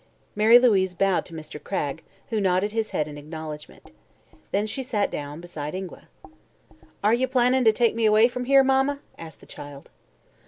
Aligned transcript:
Mary 0.35 0.57
Louise 0.57 0.95
bowed 0.95 1.27
to 1.27 1.33
Mr. 1.35 1.63
Cragg, 1.63 2.01
who 2.29 2.41
nodded 2.41 2.71
his 2.71 2.89
head 2.89 3.07
in 3.07 3.19
acknowledgment. 3.19 3.91
Then 4.49 4.65
she 4.65 4.81
sat 4.81 5.11
down 5.11 5.39
beside 5.41 5.75
Ingua. 5.75 6.07
"Are 7.03 7.13
you 7.13 7.27
plannin' 7.27 7.63
to 7.65 7.71
take 7.71 7.93
me 7.93 8.05
away 8.07 8.27
from 8.27 8.45
here, 8.45 8.63
Mama?" 8.63 9.01
asked 9.19 9.41
the 9.41 9.45
child. 9.45 9.91